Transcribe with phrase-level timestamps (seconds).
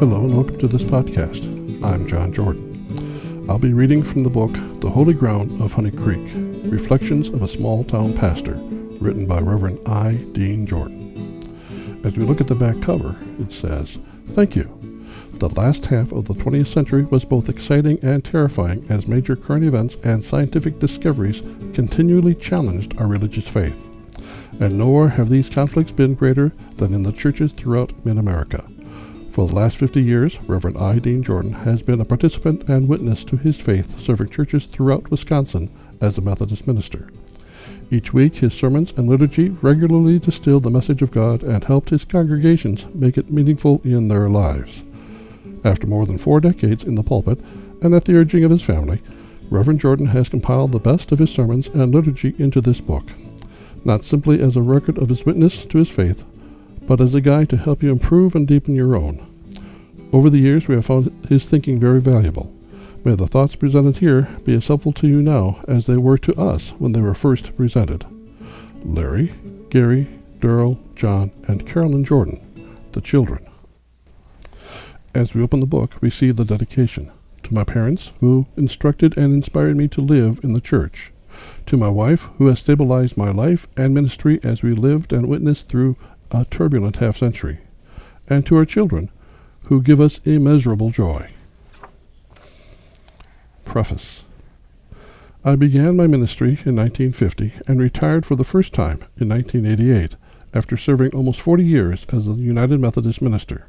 [0.00, 1.44] Hello and welcome to this podcast.
[1.84, 3.46] I'm John Jordan.
[3.48, 4.50] I'll be reading from the book
[4.80, 6.32] The Holy Ground of Honey Creek
[6.64, 8.54] Reflections of a Small Town Pastor,
[8.98, 10.14] written by Reverend I.
[10.32, 12.00] Dean Jordan.
[12.04, 14.64] As we look at the back cover, it says, Thank you.
[15.34, 19.64] The last half of the 20th century was both exciting and terrifying as major current
[19.64, 23.78] events and scientific discoveries continually challenged our religious faith.
[24.58, 28.68] And nor have these conflicts been greater than in the churches throughout mid America.
[29.34, 31.00] For the last 50 years, Reverend I.
[31.00, 35.76] Dean Jordan has been a participant and witness to his faith, serving churches throughout Wisconsin
[36.00, 37.10] as a Methodist minister.
[37.90, 42.04] Each week, his sermons and liturgy regularly distilled the message of God and helped his
[42.04, 44.84] congregations make it meaningful in their lives.
[45.64, 47.40] After more than four decades in the pulpit,
[47.82, 49.02] and at the urging of his family,
[49.50, 53.10] Reverend Jordan has compiled the best of his sermons and liturgy into this book,
[53.84, 56.24] not simply as a record of his witness to his faith,
[56.86, 59.26] but as a guide to help you improve and deepen your own.
[60.12, 62.52] Over the years, we have found his thinking very valuable.
[63.04, 66.34] May the thoughts presented here be as helpful to you now as they were to
[66.40, 68.06] us when they were first presented.
[68.82, 69.34] Larry,
[69.70, 70.06] Gary,
[70.38, 72.40] Daryl, John, and Carolyn Jordan,
[72.92, 73.46] the children.
[75.14, 77.10] As we open the book, we see the dedication
[77.44, 81.12] to my parents, who instructed and inspired me to live in the church,
[81.66, 85.68] to my wife, who has stabilized my life and ministry as we lived and witnessed
[85.68, 85.96] through
[86.30, 87.58] a turbulent half century,
[88.28, 89.10] and to our children,
[89.64, 91.30] who give us immeasurable joy.
[93.64, 94.24] Preface
[95.46, 100.16] I began my ministry in 1950 and retired for the first time in 1988
[100.54, 103.66] after serving almost 40 years as a United Methodist minister.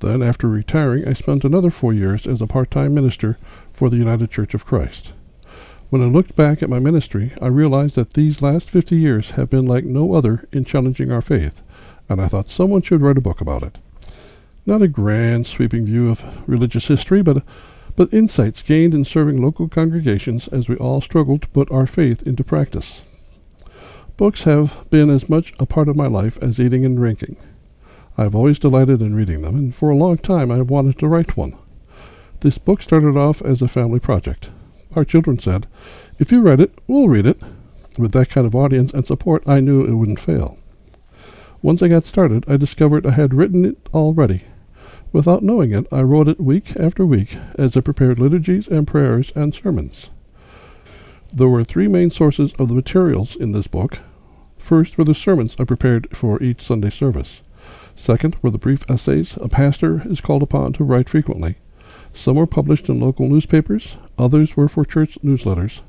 [0.00, 3.38] Then, after retiring, I spent another four years as a part time minister
[3.72, 5.12] for the United Church of Christ.
[5.90, 9.50] When I looked back at my ministry, I realized that these last 50 years have
[9.50, 11.62] been like no other in challenging our faith,
[12.08, 13.76] and I thought someone should write a book about it.
[14.64, 17.42] Not a grand, sweeping view of religious history, but,
[17.96, 22.22] but insights gained in serving local congregations as we all struggle to put our faith
[22.24, 23.04] into practice.
[24.16, 27.36] Books have been as much a part of my life as eating and drinking.
[28.16, 31.08] I've always delighted in reading them, and for a long time I have wanted to
[31.08, 31.58] write one.
[32.42, 34.50] This book started off as a family project.
[34.96, 35.66] Our children said,
[36.18, 37.40] If you write it, we'll read it.
[37.98, 40.58] With that kind of audience and support, I knew it wouldn't fail.
[41.62, 44.44] Once I got started, I discovered I had written it already,
[45.12, 49.32] Without knowing it, I wrote it week after week as I prepared liturgies and prayers
[49.34, 50.10] and sermons.
[51.32, 53.98] There were three main sources of the materials in this book.
[54.56, 57.42] First were the sermons I prepared for each Sunday service.
[57.96, 61.56] Second were the brief essays a pastor is called upon to write frequently.
[62.14, 65.82] Some were published in local newspapers, others were for church newsletters.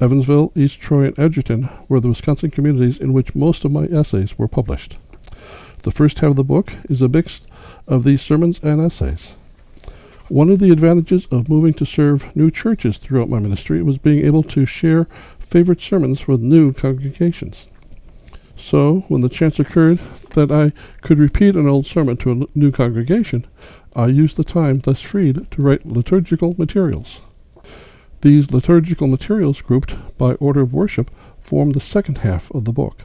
[0.00, 4.38] Evansville, East Troy, and Edgerton were the Wisconsin communities in which most of my essays
[4.38, 4.96] were published.
[5.82, 7.46] The first half of the book is a mix
[7.86, 9.36] of these sermons and essays.
[10.28, 14.24] One of the advantages of moving to serve new churches throughout my ministry was being
[14.24, 15.06] able to share
[15.38, 17.68] favorite sermons with new congregations.
[18.54, 19.98] So, when the chance occurred
[20.34, 23.46] that I could repeat an old sermon to a new congregation,
[23.96, 27.20] I used the time thus freed to write liturgical materials.
[28.22, 31.10] These liturgical materials, grouped by order of worship,
[31.40, 32.98] form the second half of the book.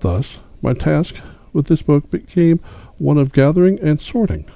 [0.00, 1.16] Thus, my task
[1.52, 2.58] with this book became
[2.98, 4.46] one of gathering and sorting.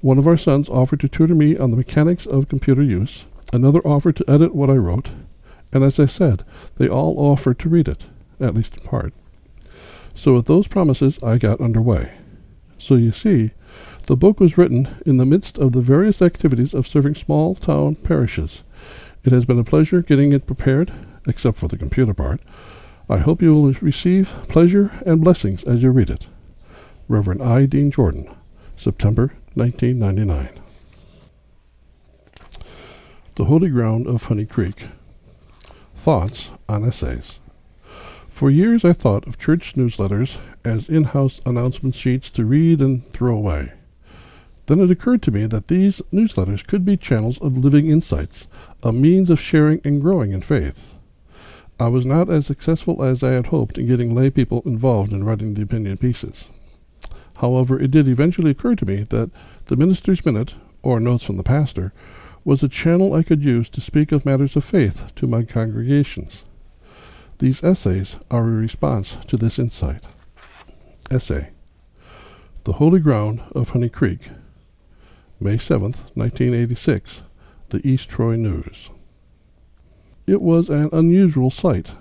[0.00, 3.80] One of our sons offered to tutor me on the mechanics of computer use, another
[3.80, 5.10] offered to edit what I wrote,
[5.72, 6.44] and as I said,
[6.76, 8.04] they all offered to read it,
[8.38, 9.12] at least in part.
[10.14, 12.12] So with those promises, I got underway.
[12.78, 13.50] So you see,
[14.06, 17.96] the book was written in the midst of the various activities of serving small town
[17.96, 18.62] parishes.
[19.24, 20.92] It has been a pleasure getting it prepared,
[21.26, 22.40] except for the computer part,
[23.08, 26.26] I hope you will receive pleasure and blessings as you read it.
[27.08, 27.66] Reverend I.
[27.66, 28.28] Dean Jordan,
[28.74, 30.48] September 1999.
[33.36, 34.86] The Holy Ground of Honey Creek.
[35.94, 37.38] Thoughts on Essays.
[38.28, 43.04] For years I thought of church newsletters as in house announcement sheets to read and
[43.04, 43.72] throw away.
[44.66, 48.48] Then it occurred to me that these newsletters could be channels of living insights,
[48.82, 50.94] a means of sharing and growing in faith.
[51.78, 55.24] I was not as successful as I had hoped in getting lay people involved in
[55.24, 56.48] writing the opinion pieces.
[57.40, 59.30] However, it did eventually occur to me that
[59.66, 61.92] the minister's minute, or notes from the pastor,
[62.44, 66.44] was a channel I could use to speak of matters of faith to my congregations.
[67.38, 70.06] These essays are a response to this insight.
[71.10, 71.50] Essay
[72.64, 74.28] The Holy Ground of Honey Creek,
[75.38, 77.22] May 7th, 1986,
[77.68, 78.90] The East Troy News.
[80.26, 81.92] It was an unusual sight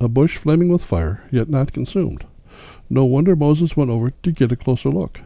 [0.00, 2.24] a bush flaming with fire, yet not consumed.
[2.88, 5.20] No wonder Moses went over to get a closer look.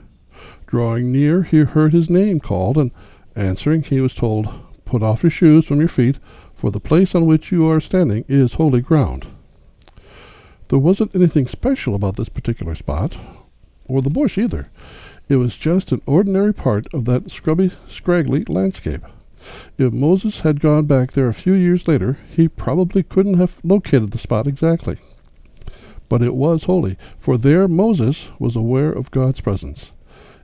[0.66, 2.90] Drawing near, he heard his name called, and
[3.36, 4.48] answering, he was told,
[4.84, 6.18] Put off your shoes from your feet,
[6.54, 9.28] for the place on which you are standing is holy ground.
[10.70, 13.16] There wasn't anything special about this particular spot,
[13.86, 14.68] or the bush either.
[15.28, 19.02] It was just an ordinary part of that scrubby, scraggly landscape.
[19.78, 24.10] If Moses had gone back there a few years later, he probably couldn't have located
[24.10, 24.98] the spot exactly.
[26.08, 29.92] But it was holy, for there Moses was aware of God's presence.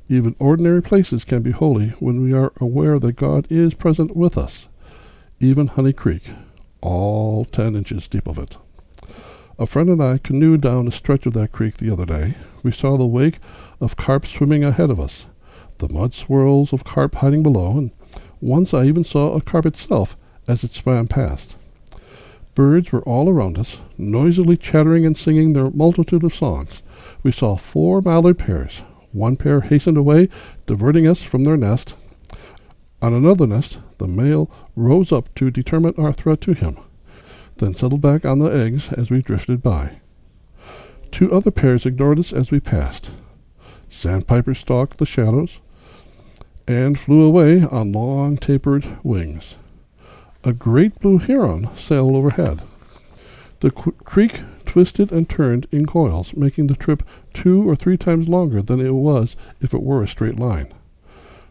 [0.09, 4.37] Even ordinary places can be holy when we are aware that God is present with
[4.37, 4.69] us.
[5.39, 6.29] Even Honey Creek,
[6.81, 8.57] all ten inches deep of it.
[9.61, 12.33] A friend and I canoed down a stretch of that creek the other day.
[12.63, 13.39] We saw the wake
[13.79, 15.27] of carp swimming ahead of us,
[15.77, 17.91] the mud swirls of carp hiding below, and
[18.41, 20.17] once I even saw a carp itself
[20.49, 21.59] as it swam past.
[22.55, 26.83] Birds were all around us, noisily chattering and singing their multitude of songs.
[27.23, 28.83] We saw four mallard pairs.
[29.13, 30.31] One pair hastened away,
[30.65, 31.99] diverting us from their nest.
[33.03, 36.79] On another nest, the male rose up to determine our threat to him,
[37.61, 40.01] then settled back on the eggs as we drifted by.
[41.11, 43.11] Two other pairs ignored us as we passed.
[43.89, 45.61] Sandpipers stalked the shadows
[46.67, 49.59] and flew away on long tapered wings.
[50.45, 52.63] A great blue heron sailed overhead.
[53.61, 57.03] The qu- creek twisted and turned in coils, making the trip
[57.35, 60.73] two or three times longer than it was if it were a straight line.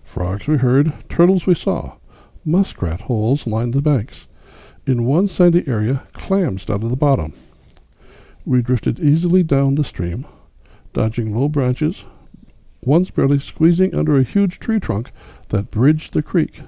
[0.03, 1.97] Frogs we heard, turtles we saw,
[2.44, 4.25] muskrat holes lined the banks.
[4.85, 7.33] In one sandy area, clams dotted the bottom.
[8.45, 10.25] We drifted easily down the stream,
[10.93, 12.05] dodging low branches,
[12.81, 15.11] once barely squeezing under a huge tree trunk
[15.49, 16.61] that bridged the creek.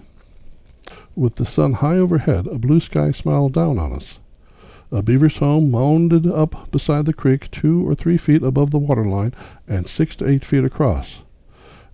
[1.15, 4.19] With the sun high overhead, a blue sky smiled down on us.
[4.91, 9.05] A beaver's home mounded up beside the creek two or three feet above the water
[9.05, 9.33] line
[9.67, 11.23] and six to eight feet across.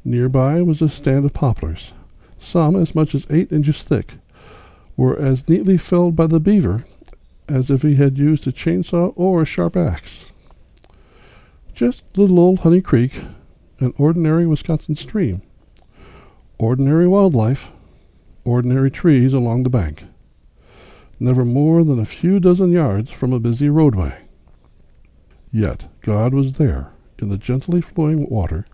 [0.03, 1.93] Nearby was a stand of poplars,
[2.39, 4.15] some as much as eight inches thick,
[4.97, 6.83] were as neatly felled by the beaver
[7.47, 10.25] as if he had used a chainsaw or a sharp axe.
[11.73, 13.21] Just little old Honey Creek,
[13.79, 15.41] an ordinary Wisconsin stream.
[16.57, 17.71] Ordinary wildlife,
[18.43, 20.05] ordinary trees along the bank.
[21.19, 24.23] Never more than a few dozen yards from a busy roadway.
[25.51, 28.65] Yet God was there, in the gently flowing water,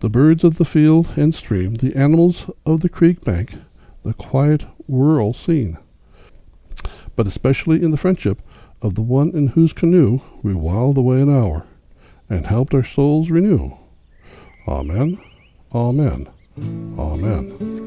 [0.00, 3.54] the birds of the field and stream, the animals of the creek bank,
[4.04, 5.78] the quiet rural scene,
[7.16, 8.42] but especially in the friendship
[8.80, 11.66] of the one in whose canoe we whiled away an hour,
[12.28, 13.76] and helped our souls renew.
[14.66, 15.18] Amen.
[15.74, 16.28] Amen.
[16.98, 17.82] Amen.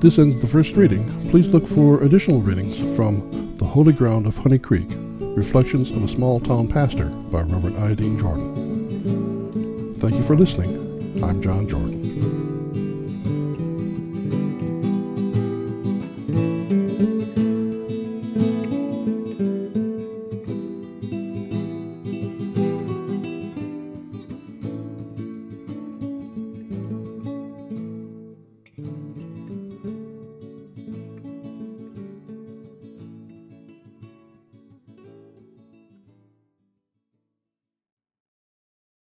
[0.00, 1.04] This ends the first reading.
[1.30, 4.88] Please look for additional readings from The Holy Ground of Honey Creek
[5.36, 7.94] Reflections of a Small Town Pastor by Reverend I.
[7.94, 9.94] Dean Jordan.
[9.98, 11.22] Thank you for listening.
[11.22, 12.47] I'm John Jordan.